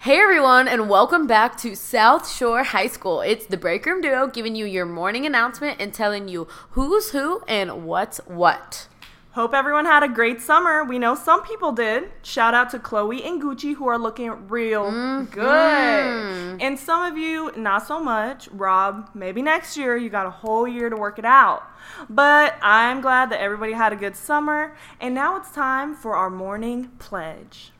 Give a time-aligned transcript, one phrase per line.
[0.00, 3.20] Hey everyone, and welcome back to South Shore High School.
[3.20, 7.42] It's the Break Room Duo giving you your morning announcement and telling you who's who
[7.48, 8.86] and what's what.
[9.32, 10.82] Hope everyone had a great summer.
[10.84, 12.10] We know some people did.
[12.22, 15.30] Shout out to Chloe and Gucci who are looking real Mm-hmm.
[15.32, 16.62] good.
[16.62, 18.48] And some of you, not so much.
[18.48, 19.96] Rob, maybe next year.
[19.96, 21.62] You got a whole year to work it out.
[22.08, 24.76] But I'm glad that everybody had a good summer.
[25.00, 27.72] And now it's time for our morning pledge.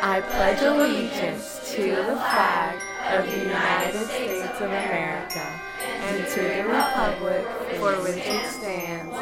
[0.00, 2.80] I pledge allegiance to the flag
[3.10, 7.46] of the United States of America and to the republic
[7.78, 9.12] for which it stands,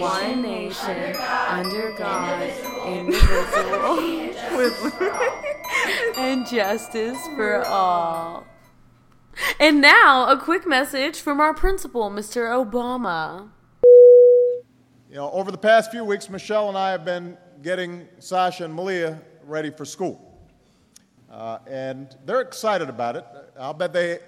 [0.00, 1.16] one nation,
[1.48, 2.42] under God,
[2.86, 3.96] indivisible,
[4.56, 8.46] with and justice for all.
[9.60, 12.48] And now, a quick message from our principal, Mr.
[12.48, 13.50] Obama.
[15.10, 18.72] You know, over the past few weeks, Michelle and I have been getting Sasha and
[18.72, 20.40] Malia ready for school.
[21.30, 23.24] Uh, and they're excited about it.
[23.58, 24.18] I'll bet they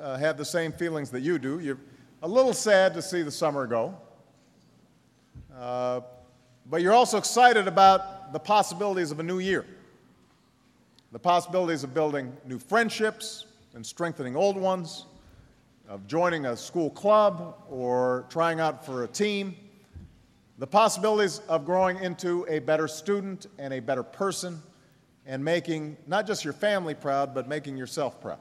[0.00, 1.58] uh, have the same feelings that you do.
[1.58, 1.78] You're
[2.22, 3.96] a little sad to see the summer go.
[5.56, 6.00] Uh,
[6.66, 9.66] but you're also excited about the possibilities of a new year,
[11.10, 15.06] the possibilities of building new friendships and strengthening old ones,
[15.88, 19.56] of joining a school club or trying out for a team
[20.62, 24.62] the possibilities of growing into a better student and a better person
[25.26, 28.38] and making not just your family proud, but making yourself proud.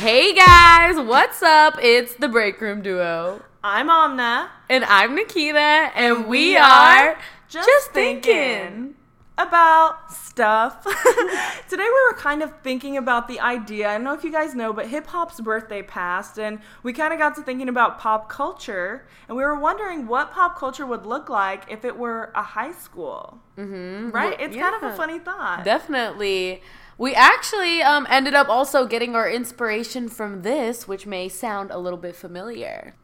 [0.00, 1.78] Hey guys, what's up?
[1.80, 3.40] It's the Break Room Duo.
[3.64, 4.50] I'm Amna.
[4.68, 5.58] And I'm Nikita,
[5.94, 8.32] and we, We are are just, Just thinking.
[8.32, 8.94] Thinking.
[9.38, 10.84] About stuff.
[11.68, 13.88] Today we were kind of thinking about the idea.
[13.88, 17.12] I don't know if you guys know, but hip hop's birthday passed, and we kind
[17.12, 21.06] of got to thinking about pop culture, and we were wondering what pop culture would
[21.06, 23.38] look like if it were a high school.
[23.56, 24.10] Mm-hmm.
[24.10, 24.38] Right?
[24.38, 25.64] It's kind of a funny thought.
[25.64, 26.62] Definitely.
[26.98, 31.78] We actually um, ended up also getting our inspiration from this, which may sound a
[31.78, 32.94] little bit familiar.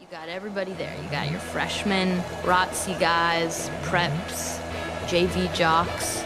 [0.00, 0.94] You got everybody there.
[1.02, 4.60] You got your freshmen, ROTC guys, preps,
[5.06, 6.24] JV jocks,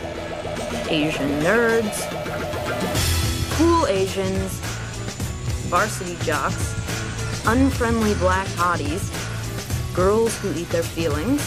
[0.88, 2.00] Asian nerds,
[3.58, 4.58] cool Asians,
[5.68, 6.74] varsity jocks,
[7.46, 9.04] unfriendly black hotties,
[9.94, 11.42] girls who eat their feelings,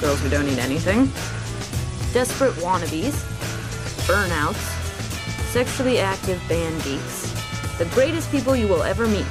[0.00, 1.04] girls who don't eat anything,
[2.14, 3.12] desperate wannabes,
[4.06, 4.56] burnouts,
[5.52, 7.30] sexually active band geeks,
[7.76, 9.26] the greatest people you will ever meet,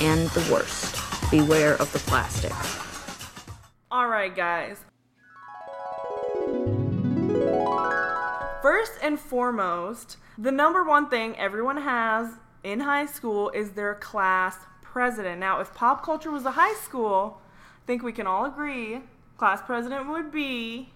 [0.00, 0.94] and the worst.
[1.32, 2.52] Beware of the plastic.
[3.90, 4.78] All right, guys.
[8.68, 14.58] First and foremost, the number one thing everyone has in high school is their class
[14.82, 15.40] president.
[15.40, 17.40] Now, if pop culture was a high school,
[17.82, 19.00] I think we can all agree
[19.38, 20.90] class president would be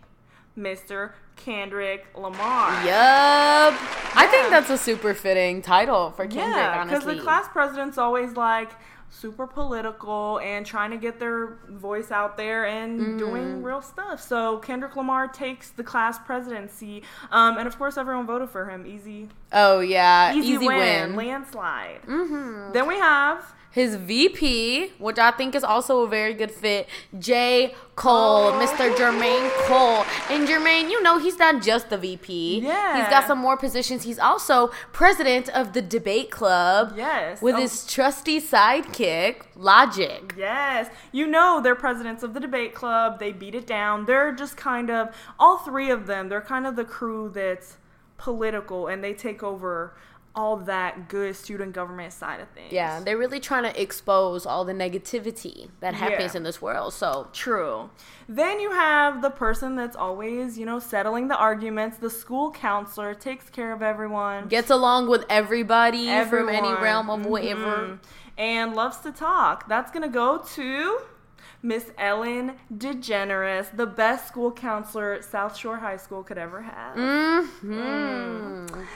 [0.55, 1.13] Mr.
[1.45, 2.71] Kendrick Lamar.
[2.85, 3.75] Yup.
[4.15, 8.37] I think that's a super fitting title for Kendrick, Yeah, because the class president's always
[8.37, 8.71] like
[9.11, 13.19] super political and trying to get their voice out there and Mm-hmm.
[13.19, 14.23] doing real stuff.
[14.23, 18.87] So Kendrick Lamar takes the class presidency, um, and of course everyone voted for him.
[18.87, 20.33] Easy, oh, yeah.
[20.35, 21.17] easy, Easy, win, win.
[21.17, 22.03] landslide.
[22.07, 22.73] Mm-hmm.
[22.73, 26.89] Then we have His VP, which I think is also a very good fit,
[27.19, 27.75] J.
[27.97, 28.53] Cole, oh.
[28.63, 28.95] Mr.
[28.95, 30.05] Jermaine Cole.
[30.31, 32.61] And Jermaine, you know, he's not just the VP.
[32.61, 33.01] Yeah.
[33.01, 34.03] He's got some more positions.
[34.03, 36.93] He's also president of the debate club.
[36.97, 37.41] Yes.
[37.41, 37.61] With Oh.
[37.61, 40.35] his trusty sidekick, Logic.
[40.37, 43.19] Yes, you know they're presidents of the debate club.
[43.21, 44.05] They beat it down.
[44.07, 46.29] They're just kind of all three of them.
[46.29, 47.77] They're kind of the crew that's
[48.19, 49.95] political, and they take over
[50.35, 52.73] all that good student government side of things.
[52.73, 56.39] Yeah, they're really trying to expose all the negativity that happens Yeah.
[56.39, 56.95] in this world.
[56.95, 57.91] So, True.
[58.29, 61.99] Then you have the person that's always, you know, settling the arguments.
[61.99, 64.49] The school counselor takes care of everyone.
[64.49, 67.77] gets along with everybody from any realm of whatever.
[67.77, 67.99] Mhm.
[68.39, 69.69] And loves to talk.
[69.69, 71.01] That's going to go to
[71.63, 76.97] Miss Ellen DeGeneres, the best school counselor South Shore High School could ever have.
[76.97, 78.87] Mm.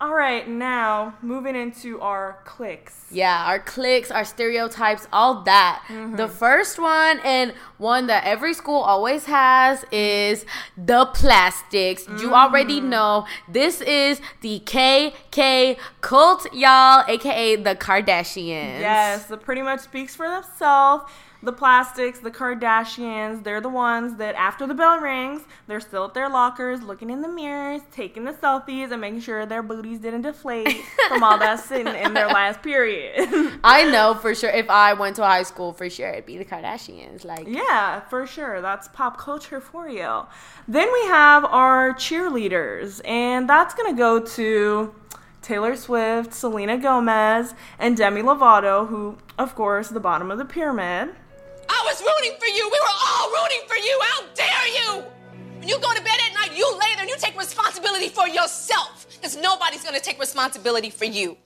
[0.00, 2.94] All right, now moving into our clicks.
[3.10, 5.82] Yeah, our cliques, our stereotypes, all that.
[5.88, 6.14] Mm-hmm.
[6.16, 10.44] The first one and one that every school always has is
[10.76, 12.06] the plastics.
[12.20, 12.90] You already Mm-hmm.
[12.90, 18.80] know this is the KK cult, y'all, aka the Kardashians.
[18.80, 21.10] Yes, that pretty much speaks for themselves.
[21.42, 26.14] The plastics, the Kardashians, they're the ones that after the bell rings, they're still at
[26.14, 30.22] their lockers, looking in the mirrors, taking the selfies, and making sure their booties didn't
[30.22, 30.68] deflate
[31.08, 33.28] from all that sitting in their last period.
[33.64, 36.44] I know for sure if I went to high school, for sure it'd be the
[36.44, 37.24] Kardashians.
[37.24, 38.60] Like, yeah, for sure.
[38.60, 40.26] That's pop culture for you.
[40.66, 44.92] Then we have our cheerleaders, and that's going to go to
[45.40, 51.14] Taylor Swift, Selena Gomez, and Demi Lovato, who, of course, the bottom of the pyramid.
[51.88, 52.68] I was rooting for you.
[52.70, 53.98] We were all rooting for you.
[54.02, 55.04] How dare you?
[55.58, 58.28] When you go to bed at night, you lay there and you take responsibility for
[58.28, 59.06] yourself.
[59.16, 61.38] Because nobody's going to take responsibility for you.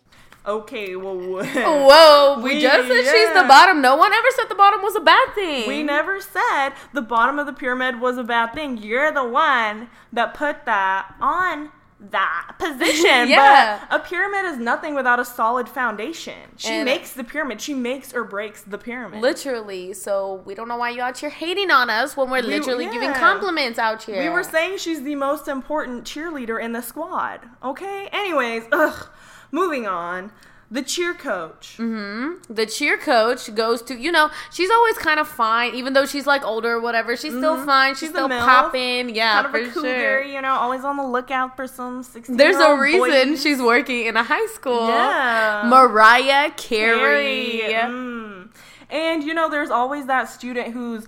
[0.44, 3.80] Okay, well, whoa, we, We- just said she's the bottom.
[3.80, 5.68] No one ever said the bottom was a bad thing.
[5.68, 8.78] we never said the bottom of the pyramid was a bad thing.
[8.78, 11.70] You're the one that put that on
[12.10, 13.28] that position.
[13.28, 13.80] Yeah.
[13.88, 16.34] But a pyramid is nothing without a solid foundation.
[16.56, 17.60] She And- makes the pyramid.
[17.60, 19.20] She makes or breaks the pyramid.
[19.20, 22.48] Literally, so we don't know why you out here hating on us when we're We-
[22.48, 24.20] literally giving compliments out here.
[24.22, 27.40] We were saying she's the most important cheerleader in the squad.
[27.62, 28.08] Okay?
[28.12, 29.08] Anyways, ugh.
[29.50, 30.32] Moving on.
[30.72, 31.76] The cheer coach.
[31.76, 36.26] the cheer coach goes to you know she's always kind of fine even though she's
[36.26, 37.14] like older or whatever.
[37.14, 37.92] She's still fine.
[37.92, 39.14] She's, She's still popping.
[39.14, 42.02] Yeah kind of for a cougar, sure you know, always on the lookout for some
[42.02, 44.88] 16 there's a reason she's working in a high school.
[44.88, 45.64] Yeah.
[45.66, 48.48] mariah carey, Mm.
[48.88, 51.06] And you know, there's always that student who's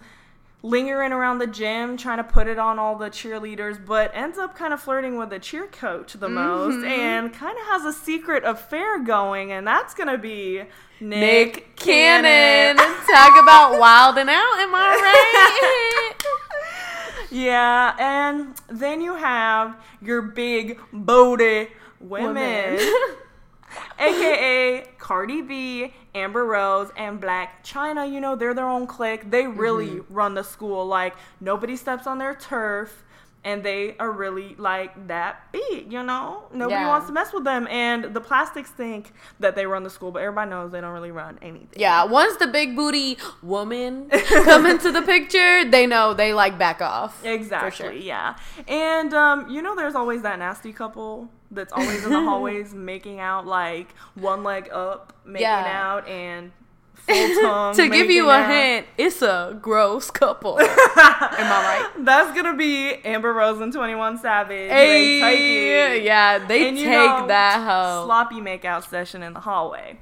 [0.64, 4.56] lingering around the gym trying to put it on all the cheerleaders, but ends up
[4.56, 6.87] kind of flirting with the cheer coach the most Mm-hmm.
[6.87, 10.62] and kind of has a secret affair going, and that's gonna be
[11.00, 12.76] Nick, nick cannon.
[12.76, 16.22] Talk about wilding out am i right?
[17.31, 21.69] Yeah, and then you have your big booty
[22.00, 22.78] women,
[23.99, 28.11] aka Cardi B, Amber Rose, and Blac Chyna.
[28.11, 29.31] You know, they're their own clique.
[29.31, 30.14] They really Mm-hmm.
[30.14, 30.87] run the school.
[30.87, 33.02] Like, nobody steps on their turf.
[33.46, 36.44] And they are really like that beat, you know?
[36.50, 36.88] Nobody Yeah.
[36.88, 37.69] wants to mess with them.
[37.70, 41.11] And the plastics think that they run the school, but everybody knows they don't really
[41.11, 41.69] run anything.
[41.76, 44.08] yeah once the big booty woman
[44.49, 47.70] come into the picture they know they like back off Exactly.
[47.70, 47.93] sure.
[47.93, 48.37] Yeah.
[48.67, 53.21] And um, you know, there's always that nasty couple that's always in the hallways making
[53.21, 55.83] out, like one leg up, making Yeah.
[55.95, 56.53] out, and
[56.95, 57.75] full tongue.
[57.77, 58.51] to give you a out.
[58.51, 63.95] hint it's a gross couple am i right That's gonna be Amber Rose and Twenty
[63.95, 64.71] One Savage.
[64.71, 68.07] Hey, they take yeah, they And take know, that hoe.
[68.07, 69.99] sloppy makeout session in the hallway.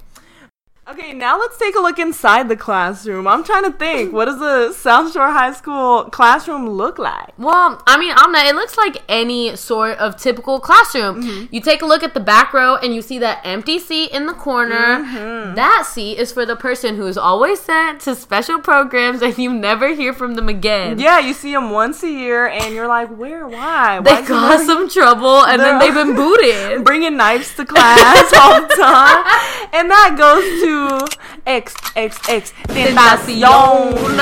[0.85, 3.25] Okay, now let's take a look inside the classroom.
[3.25, 7.31] I'm trying to think, what does a South Shore High School classroom look like?
[7.37, 11.23] Well, I mean, Amna, it looks like any sort of typical classroom.
[11.23, 11.55] Mm-hmm.
[11.55, 14.25] You take a look at the back row and you see that empty seat in
[14.25, 14.75] the corner.
[14.75, 15.55] Mm-hmm.
[15.55, 19.53] That seat is for the person who is always sent to special programs and you
[19.53, 20.99] never hear from them again.
[20.99, 23.47] Yeah, you see them once a year, and you're like, where?
[23.47, 24.01] Why?
[24.01, 26.83] They cause some trouble and then they've been booted.
[26.83, 29.23] bringing knives to class all the time,
[29.73, 31.05] and that goes to tu
[31.45, 34.19] ex, ex, ex tentación.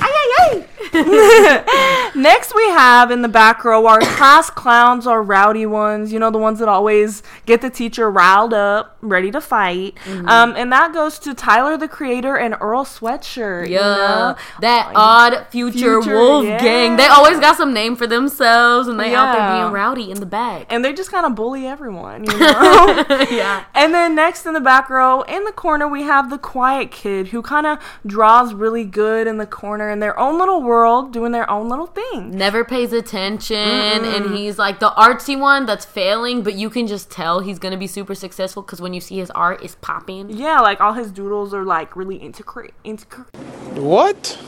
[0.00, 0.71] Ay, ay, ay.
[2.14, 6.12] Next, we have in the back row our class clowns, our rowdy ones.
[6.12, 9.94] You know, the ones that always get the teacher riled up, ready to fight.
[10.04, 10.28] Mm-hmm.
[10.28, 13.68] Um, and that goes to Tyler the Creator and Earl Sweatshirt.
[13.68, 14.36] you Yeah, know?
[14.60, 16.60] that odd future, Future, wolf yeah.
[16.60, 16.96] gang.
[16.96, 20.26] They always got some name for themselves, and they out there being rowdy in the
[20.26, 20.66] back.
[20.70, 23.04] And they just kind of bully everyone, you know?
[23.30, 23.64] yeah.
[23.74, 27.28] And then next in the back row, in the corner, we have the quiet kid
[27.28, 30.81] who kind of draws really good in the corner in their own little world,
[31.12, 32.30] doing their own little thing.
[32.30, 37.10] never pays attention and he's like the artsy one that's failing but you can just
[37.10, 40.60] tell he's gonna be super successful because when you see his art is popping Yeah,
[40.60, 42.72] like all his doodles are like really integrate.
[42.84, 43.34] Integrate.
[43.76, 44.38] What?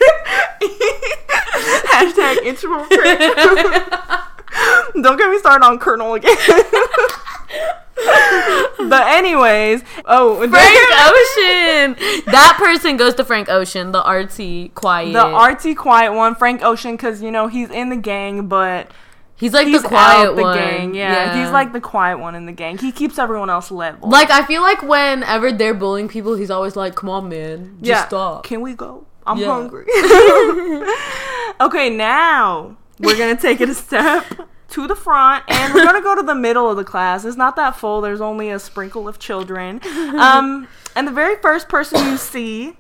[1.92, 2.90] Hashtag introvert.
[5.02, 6.36] Don't get me started on Colonel again.
[7.96, 15.20] but anyways, oh, frank ocean that person goes to frank ocean the artsy quiet the
[15.20, 18.92] artsy quiet one, Frank Ocean, because you know he's in the gang, but
[19.38, 20.94] he's like he's the quiet the one gang.
[20.96, 21.42] Yeah.
[21.42, 22.78] he's like the quiet one in the gang.
[22.78, 24.10] He keeps everyone else level.
[24.10, 27.88] like i feel like whenever they're bullying people he's always like come on man just
[27.88, 29.06] yeah, stop Can we go?
[29.28, 29.48] I'm Yeah.
[29.48, 29.86] hungry.
[31.62, 34.26] okay, now we're gonna take it a step
[34.70, 37.24] to the front and we're gonna go to the middle of the class.
[37.26, 38.02] It's not that full.
[38.02, 39.82] There's only a sprinkle of children.
[40.16, 42.78] Um, and the very first person you see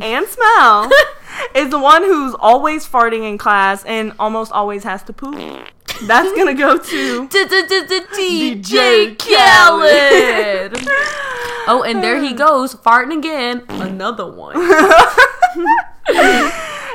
[0.00, 0.90] and smell
[1.54, 5.36] is the one who's always farting in class and almost always has to poop.
[6.06, 10.88] That's gonna go to DJ Khaled.
[11.70, 13.64] Oh, and there he goes, farting again.
[13.68, 14.54] Another one.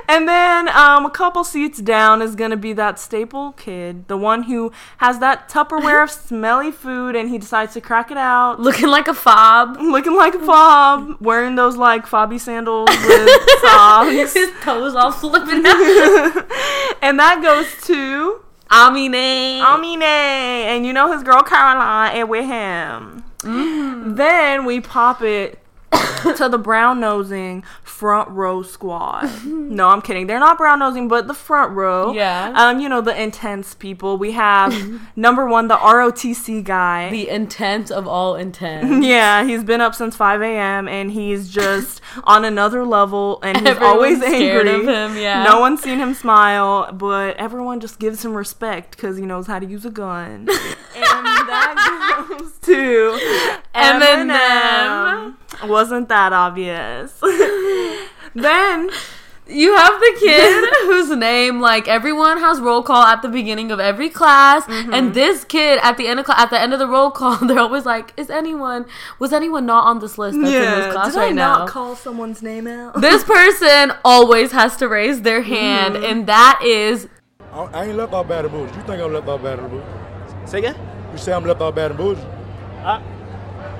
[0.07, 4.43] And then um, a couple seats down is gonna be that staple kid, the one
[4.43, 8.88] who has that Tupperware of smelly food, and he decides to crack it out, Looking
[8.89, 9.77] like a fob.
[9.81, 13.29] looking like a fob, wearing those like fobby sandals with
[13.62, 16.45] socks, His toes all flipping out.
[17.01, 19.60] and that goes to Aminé.
[19.62, 23.24] Aminé, and you know his girl Caroline and with him.
[24.15, 25.60] Then we pop it
[26.38, 29.30] to the brown nosing front row squad.
[29.46, 30.28] no, I'm kidding.
[30.28, 32.12] They're not brown nosing, but the front row.
[32.14, 32.52] Yeah.
[32.56, 34.18] Um, you know the intense people.
[34.18, 34.74] We have
[35.16, 37.10] number one, the ROTC guy.
[37.12, 39.04] The intent of all intent.
[39.06, 40.88] yeah, he's been up since 5 a.m.
[40.88, 44.74] and he's just on another level and he's Everyone's always angry.
[44.76, 45.44] of him, yeah.
[45.44, 49.60] No one's seen him smile, but everyone just gives him respect because he knows how
[49.60, 50.48] to use a gun.
[50.50, 53.20] and that goes to
[53.76, 54.30] Eminem.
[54.32, 55.23] Eminem.
[55.67, 57.13] Wasn't that obvious?
[58.36, 58.89] then
[59.46, 63.79] You have the kid whose name, like everyone has roll call at the beginning of
[63.79, 64.93] every class, Mm-hmm.
[64.93, 67.36] and this kid at the end of cla- at the end of the roll call,
[67.48, 68.86] they're always like, "Is anyone
[69.20, 71.67] was anyone not on this list that's in this class did right I now?" not
[71.67, 73.01] call someone's name out?
[73.01, 76.05] this person always has to raise their hand, Mm-hmm.
[76.10, 77.10] and that is
[77.51, 78.72] I, I ain't left out Baton Rouge.
[78.77, 79.84] You think I'm left out Baton Rouge?
[80.50, 80.77] Say again?
[81.12, 82.24] You say I'm left out bad Baton Rouge?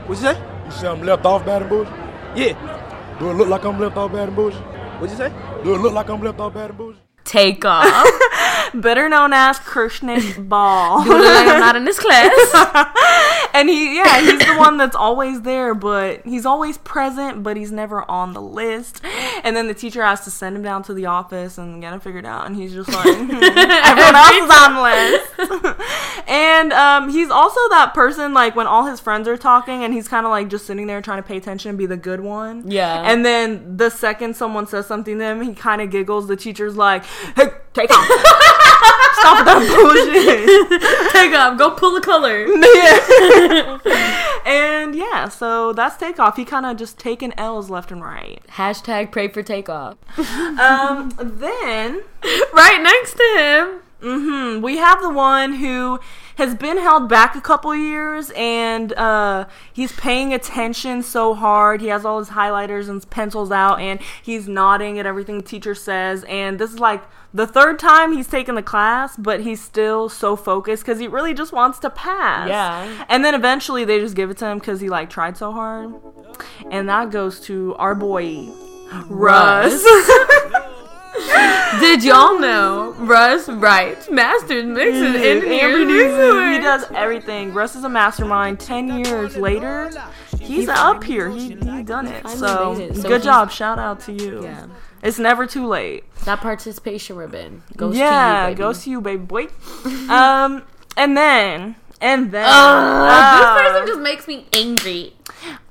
[0.08, 0.53] What'd you say?
[0.74, 1.88] You say I'm left off Baton Rouge?
[2.36, 3.18] Yeah.
[3.20, 4.56] Do it look like I'm left off Baton Rouge?
[4.56, 5.32] What'd you say?
[5.64, 6.96] Do it look like I'm left off Baton Rouge?
[7.26, 8.06] take off.
[8.74, 11.04] Better known as Kirsnick Ball.
[11.04, 12.32] Doing it like I'm not in this class.
[13.54, 17.72] and he yeah he's the one that's always there but he's always present but he's
[17.72, 19.02] never on the list
[19.44, 22.00] and then the teacher has to send him down to the office and get him
[22.00, 25.23] figured out and he's just like "Hmm, everyone else is on the list
[26.28, 30.08] and um, he's also that person like when all his friends are talking and he's
[30.08, 32.70] kind of like just sitting there trying to pay attention and be the good one
[32.70, 33.02] Yeah.
[33.04, 36.76] and then the second someone says something to him he kind of giggles the teacher's
[36.76, 37.04] like
[37.36, 38.06] hey take off
[39.20, 40.82] stop that bullshit
[41.14, 41.58] take off.
[41.58, 42.46] Go pull a color.
[44.46, 46.36] and yeah, so that's takeoff.
[46.36, 48.42] He kind of just taking L's left and right.
[48.50, 49.96] Hashtag pray for takeoff.
[50.20, 52.02] Um, then
[52.54, 53.80] right next to him.
[54.04, 56.00] Mhm, we have the one who
[56.36, 61.82] has been held back a couple years, and uh, he's paying attention so hard.
[61.82, 65.44] He has all his highlighters and his pencils out, and he's nodding at everything the
[65.44, 66.26] teacher says.
[66.28, 70.36] And this is like the third time he's taken the class, but he's still so
[70.36, 72.50] focused because he really just wants to pass.
[72.50, 73.06] Yeah.
[73.10, 75.94] And then eventually they just give it to him because he like tried so hard.
[76.70, 78.50] And that goes to our boy
[79.08, 79.84] Russ.
[81.80, 87.54] Did y'all know Russ writes, masters, mixes, engineers, he does everything.
[87.54, 88.60] Russ is a mastermind.
[88.60, 89.92] Ten years later,
[90.40, 91.30] he's up here.
[91.30, 92.28] He he done it.
[92.28, 92.92] So.
[92.94, 93.52] So good job.
[93.52, 94.44] Shout out to you.
[94.44, 94.68] Yeah.
[95.04, 96.06] It's never too late.
[96.24, 98.58] That participation ribbon goes yeah, to you, baby.
[98.58, 99.48] goes to you, baby boy.
[100.10, 100.64] um,
[100.96, 105.14] and then and then Ugh, uh, this person just makes me angry.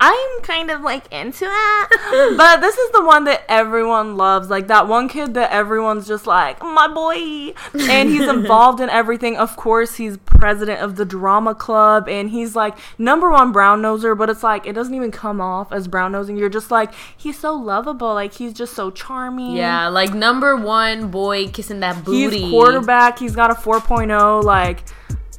[0.00, 2.36] I'm kind of like into it.
[2.36, 4.48] but this is the one that everyone loves.
[4.50, 7.54] Like that one kid that everyone's just like, my boy.
[7.88, 9.36] And he's involved in everything.
[9.36, 14.16] Of course, he's president of the drama club and he's like number one brown noser,
[14.16, 16.36] but it's like it doesn't even come off as brown nosing.
[16.36, 18.14] You're just like, he's so lovable.
[18.14, 19.56] Like he's just so charming.
[19.56, 22.38] Yeah, like number one boy kissing that booty.
[22.38, 23.18] He's quarterback.
[23.18, 24.42] He's got a 4.0.
[24.42, 24.82] Like,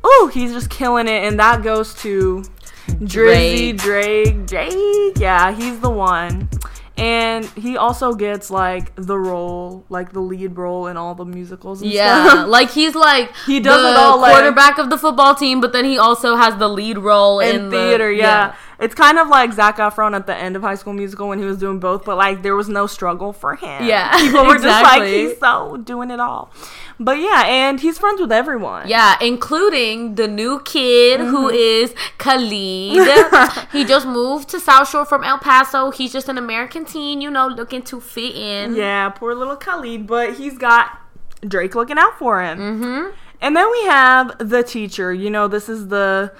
[0.05, 1.23] ooh, he's just killing it.
[1.23, 2.43] And that goes to
[2.87, 5.17] Drizzy, Drake, Drake.
[5.17, 6.49] Yeah, he's the one.
[6.95, 11.81] And he also gets like the role, like the lead role in all the musicals.
[11.81, 12.47] And Yeah, stuff.
[12.49, 15.73] like he's like He does the it all, like- quarterback of the football team, but
[15.73, 18.55] then he also has the lead role in, in the- theater, yeah.
[18.79, 21.45] It's kind of like Zac Efron at the end of High School Musical when he
[21.45, 23.85] was doing both, but like there was no struggle for him.
[23.85, 26.51] Yeah, people were just like he's so doing it all.
[26.99, 28.87] But yeah, and he's friends with everyone.
[28.87, 31.55] Yeah, including the new kid who Mm-hmm.
[31.55, 33.67] is Khalid.
[33.71, 35.91] he just moved to South Shore from El Paso.
[35.91, 38.75] He's just an American teen, you know, looking to fit in.
[38.75, 40.99] Yeah, poor little Khalid, but he's got
[41.47, 42.57] Drake looking out for him.
[42.59, 43.09] Mm-hmm.
[43.41, 45.13] And then we have the teacher.
[45.13, 46.31] You know, this is the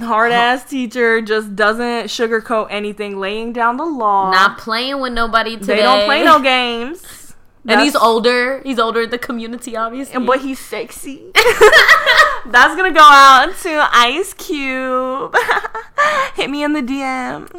[0.00, 4.30] hard ass teacher, just doesn't sugarcoat anything, laying down the law.
[4.30, 5.76] Not playing with nobody today.
[5.76, 7.22] they don't play no games.
[7.68, 8.60] And he's older.
[8.62, 10.14] He's older in the community, obviously.
[10.14, 11.32] And but he's sexy.
[12.50, 15.34] That's gonna go out to Ice Cube.
[16.34, 17.50] Hit me in the DM.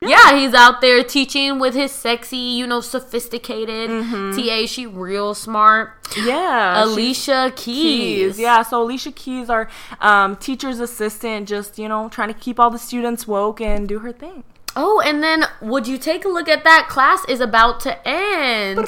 [0.02, 4.36] yeah, he's out there teaching with his sexy, you know, sophisticated Mm-hmm.
[4.38, 4.66] TA.
[4.66, 5.92] She real smart.
[6.16, 6.84] Yeah.
[6.84, 8.34] Alicia Keys.
[8.34, 8.38] Keys.
[8.38, 9.68] Yeah, so Alicia Keys, our
[10.00, 14.00] um, teacher's assistant, just, you know, trying to keep all the students woke and do
[14.00, 14.44] her thing.
[14.78, 16.86] Oh, and then would you take a look at that?
[16.88, 18.78] Class is about to end.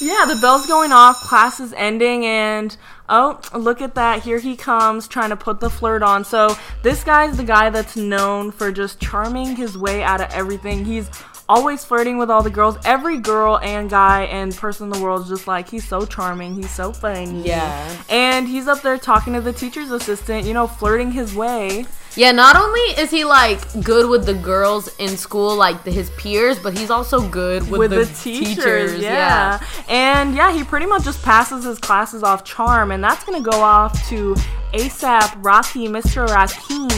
[0.00, 2.76] Yeah, the bell's going off, class is ending, and
[3.08, 4.22] oh, look at that.
[4.22, 6.24] Here he comes trying to put the flirt on.
[6.24, 10.84] So, this guy's the guy that's known for just charming his way out of everything.
[10.84, 11.10] He's
[11.48, 12.76] always flirting with all the girls.
[12.84, 16.54] Every girl and guy and person in the world is just like, he's so charming,
[16.54, 17.42] he's so funny.
[17.42, 17.96] Yeah.
[18.10, 21.86] And he's up there talking to the teacher's assistant, you know, flirting his way.
[22.16, 26.10] Yeah, not only is he like good with the girls in school, like the, his
[26.10, 29.60] peers, but he's also good with, with the, the, teachers, yeah.
[29.60, 29.66] yeah.
[29.88, 33.60] And yeah, he pretty much just passes his classes off charm, and that's gonna go
[33.60, 34.34] off to
[34.72, 36.26] ASAP Rocky, Mr.
[36.26, 36.88] Rakim.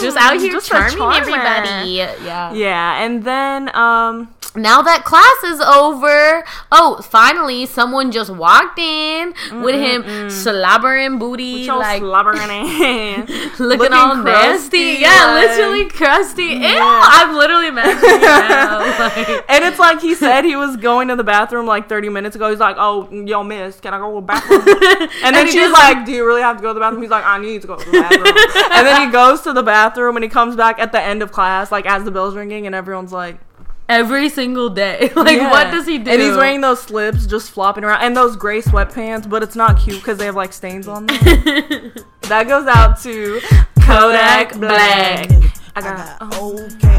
[0.00, 1.90] Just out here Just charming everybody.
[1.90, 2.52] Yeah.
[2.52, 9.34] Yeah, and then um, Now that class is over, oh, finally someone just walked in
[9.62, 15.02] with him slobbering booty, like slobbering in, looking, looking all crusty, nasty.
[15.02, 16.42] Yeah, like- literally crusty.
[16.44, 18.76] Ew, I'm literally imagining now.
[18.96, 22.34] Like, and it's like he said he was going to the bathroom like 30 minutes
[22.36, 22.48] ago.
[22.50, 25.60] He's like, "Oh, yo, miss, can I go to the bathroom?" And then he she's
[25.68, 27.60] just- like, "Do you really have to go to the bathroom?" He's like, "I need
[27.62, 28.26] to go to the bathroom."
[28.72, 31.30] and then he goes to the bathroom and he comes back at the end of
[31.32, 33.36] class, like as the bell's ringing, and everyone's like,
[33.88, 35.10] every single day.
[35.16, 35.50] Like, Yeah.
[35.50, 36.10] what does he do?
[36.10, 39.78] And he's wearing those slips, just flopping around, and those gray sweatpants, but it's not
[39.78, 41.16] cute because they have like stains on them.
[42.22, 43.40] that goes out to
[43.80, 45.30] Kodak Black.
[45.76, 46.16] I got.
[46.20, 46.95] oh.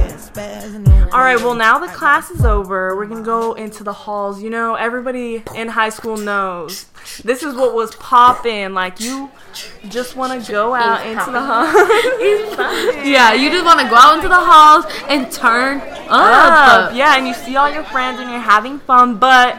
[1.11, 2.95] All right, well now the class is over.
[2.95, 4.41] We're gonna go into the halls.
[4.41, 6.85] You know, everybody in high school knows
[7.23, 8.73] this is what was popping.
[8.73, 9.31] Like you
[9.89, 13.07] just want to go out He's into the halls.
[13.07, 15.79] yeah, you just want to go out into the halls and turn
[16.09, 16.89] up.
[16.89, 16.95] up.
[16.95, 19.55] Yeah, and you see all your friends and you're having fun, but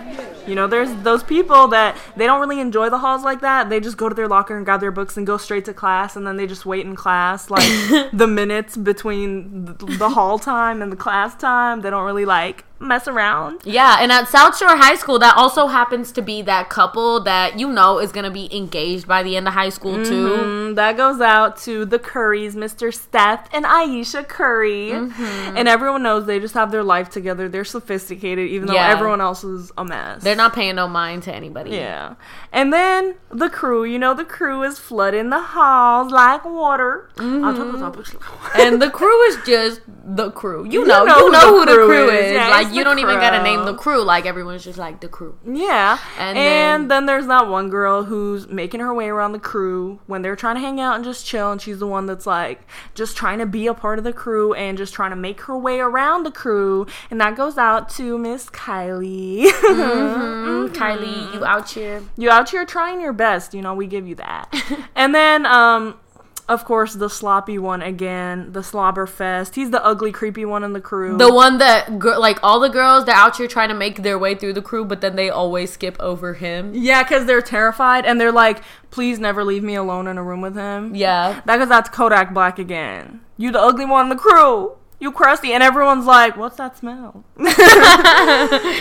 [0.48, 3.68] you know, there's those people that they don't really enjoy the halls like that.
[3.68, 6.16] They just go to their locker and grab their books and go straight to class,
[6.16, 7.62] and then they just wait in class like
[8.12, 11.82] the minutes between the, the hall time and the class time.
[11.82, 13.60] They don't really like mess around.
[13.64, 17.58] Yeah, and at South Shore High School, that also happens to be that couple that
[17.58, 20.28] you know is gonna be engaged by the end of high school too.
[20.28, 22.94] Mm, that goes out to the Currys, Mr.
[22.94, 24.90] Steph and Ayesha Curry.
[24.92, 25.56] Mm-hmm.
[25.56, 27.48] And everyone knows they just have their life together.
[27.48, 28.88] They're sophisticated, even though Yeah.
[28.90, 30.22] everyone else is a mess.
[30.22, 31.70] They're not paying no mind to anybody.
[31.72, 32.14] Yeah.
[32.52, 37.10] And then the crew, you know, the crew is flooding the halls like water.
[37.16, 38.60] Mm-hmm.
[38.60, 40.64] And the crew is just the crew.
[40.64, 42.24] You You know, know you who know the who the crew crew is.
[42.26, 42.32] is.
[42.32, 44.02] Yeah, like it's you don't even gotta name the crew.
[44.04, 45.36] Like everyone's just like the crew.
[45.44, 45.98] Yeah.
[46.18, 49.98] And And, then- then, there's that one girl who's making her way around the crew
[50.06, 51.52] when they're trying to hang out and just chill.
[51.52, 52.60] And she's the one that's like
[52.94, 55.58] just trying to be a part of the crew and just trying to make her
[55.58, 56.86] way around the crew.
[57.10, 59.46] And that goes out to Miss Kylie.
[59.68, 62.02] Mm, Kylie, you out here?
[62.16, 64.52] you out here trying your best, you know, we give you that.
[64.94, 65.98] and then, um,
[66.48, 69.54] of course, the sloppy one again, the slobber fest.
[69.54, 71.16] He's the ugly, creepy one in the crew.
[71.18, 74.34] The one that like all the girls they're out here trying to make their way
[74.34, 76.72] through the crew, but then they always skip over him.
[76.74, 80.40] yeah, because they're terrified and they're like, please never leave me alone in a room
[80.40, 80.94] with him.
[80.94, 81.40] Yeah.
[81.46, 83.20] Because that's Kodak Black again.
[83.36, 84.72] You the ugly one in the crew.
[85.00, 85.52] You crusty.
[85.52, 87.24] And everyone's like, what's that smell?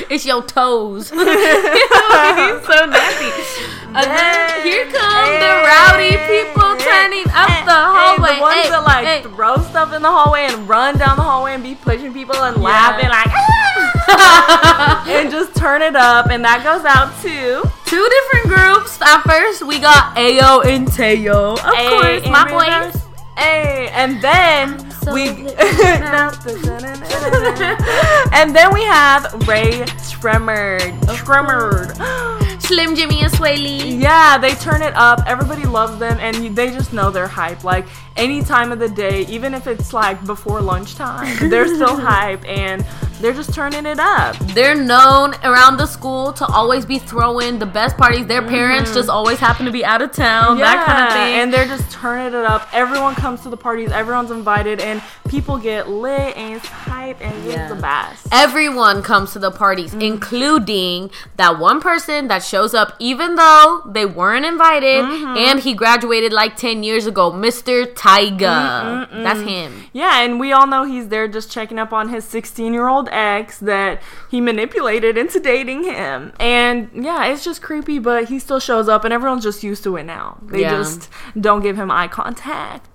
[0.09, 1.09] It's your toes.
[1.11, 3.76] He's so nasty.
[3.97, 8.35] And then here come the rowdy people turning up the hallway.
[8.35, 9.21] the ones Hey, that like hey.
[9.23, 12.61] throw stuff in the hallway and run down the hallway and be pushing people and
[12.61, 15.03] laughing like ah!
[15.07, 18.99] and just turn it up and that goes out to Two different groups.
[19.01, 21.53] At first, we got Ayo and Teo.
[21.53, 23.01] Of course, my boys.
[23.37, 25.29] Hey, and then So we
[28.33, 30.99] and then we have Rae Sremmurd.
[31.15, 31.97] Sremmurd.
[32.67, 33.95] Slim Jxmmi and Swae Lee.
[33.95, 35.21] Yeah, they turn it up.
[35.25, 37.63] Everybody loves them, and they just know they're hype.
[37.63, 37.85] Like
[38.17, 42.85] any time of the day, even if it's like before lunchtime, they're still hype, and
[43.19, 44.37] they're just turning it up.
[44.53, 48.27] They're known around the school to always be throwing the best parties.
[48.27, 50.75] Their parents just always happen to be out of town, yeah.
[50.75, 51.33] that kind of thing.
[51.39, 52.67] And they're just turning it up.
[52.73, 53.91] Everyone comes to the parties.
[53.91, 58.27] Everyone's invited, and people get lit, and it's hype, and it's the best.
[58.31, 60.01] Everyone comes to the parties, Mm.
[60.03, 65.37] including that one person that shows up even though they weren't invited Mm-hmm.
[65.37, 67.85] and he graduated like 10 years ago, Mr.
[67.93, 69.07] Tyga.
[69.23, 69.85] That's him.
[69.93, 73.06] Yeah, and we all know he's there just checking up on his 16 year old
[73.11, 76.33] ex that he manipulated into dating him.
[76.39, 79.95] And yeah, it's just creepy, but he still shows up, and everyone's just used to
[79.97, 80.37] it now.
[80.43, 80.71] They Yeah.
[80.71, 82.85] just don't give him eye contact.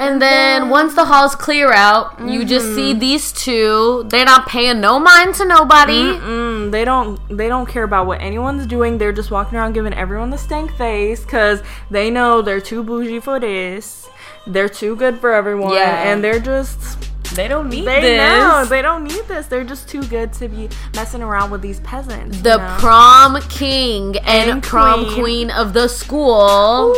[0.00, 4.04] And then once the halls clear out, you just see these two.
[4.08, 6.12] They're not paying no mind to nobody.
[6.12, 8.98] Mm, they don't they don't care about what anyone's doing.
[8.98, 13.18] They're just walking around giving everyone the stank face because they know they're too bougie
[13.18, 14.08] for this.
[14.46, 16.04] They're too good for everyone, Yeah.
[16.12, 18.18] and they're just They don't need they this.
[18.18, 19.46] know they don't need this.
[19.46, 22.40] They're just too good to be messing around with these peasants.
[22.40, 22.76] the you know?
[22.78, 25.14] prom king and, And prom queen.
[25.20, 26.94] queen of the school,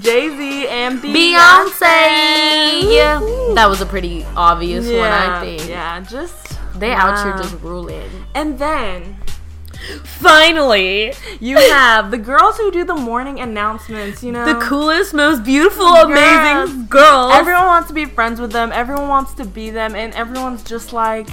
[0.00, 1.80] Jay Z and Beyonce.
[2.94, 3.20] Yeah,
[3.54, 5.68] that was a pretty obvious one, I think.
[5.68, 8.08] Yeah, just They out here just ruling.
[8.34, 9.16] And then
[10.04, 14.22] Finally, you have the girls who do the morning announcements.
[14.22, 17.32] You know, the coolest, most beautiful, amazing girls.
[17.34, 18.72] Everyone wants to be friends with them.
[18.72, 21.28] Everyone wants to be them, and everyone's just like,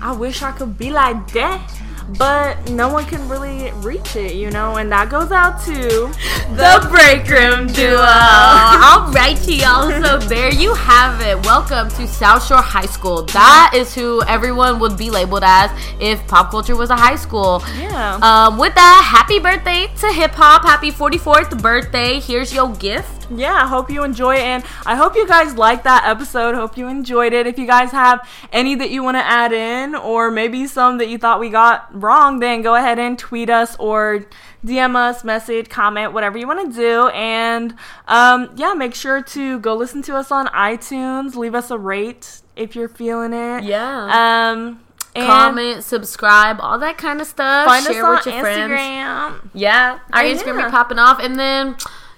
[0.00, 1.72] I wish I could be like that.
[2.10, 6.08] But no one can really reach it, you know, and that goes out to
[6.54, 7.96] the break room duo.
[7.98, 9.90] All right, y'all.
[9.90, 11.44] So there you have it.
[11.44, 13.22] Welcome to South Shore High School.
[13.22, 17.60] That is who everyone would be labeled as if pop culture was a high school.
[17.76, 18.20] Yeah.
[18.22, 20.62] Um, with that, happy birthday to hip hop.
[20.62, 22.20] Happy 44th birthday.
[22.20, 23.25] Here's your gift.
[23.30, 26.54] Yeah, I hope you enjoy it, and I hope you guys liked that episode.
[26.54, 27.46] Hope you enjoyed it.
[27.46, 31.08] If you guys have any that you want to add in, or maybe some that
[31.08, 34.26] you thought we got wrong, then go ahead and tweet us or
[34.64, 37.08] DM us, message, comment, whatever you want to do.
[37.08, 37.74] And
[38.08, 41.36] um, yeah, make sure to go listen to us on iTunes.
[41.36, 43.64] Leave us a rate if you're feeling it.
[43.64, 44.50] Yeah.
[44.52, 44.80] Um,
[45.16, 47.66] and Comment, subscribe, all that kind of stuff.
[47.66, 49.50] Find Share us with on your friends.
[49.54, 50.66] Yeah, our Instagram yeah.
[50.66, 51.76] be popping off, and then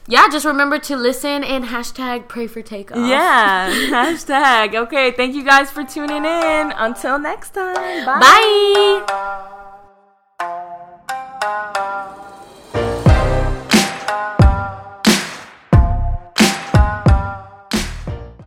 [0.08, 2.96] yeah, just remember to listen and hashtag pray for takeoff.
[3.06, 4.74] Yeah, hashtag.
[4.74, 6.72] Okay, thank you guys for tuning in.
[6.72, 8.06] Until next time.
[8.06, 9.04] Bye.
[10.40, 11.74] Bye.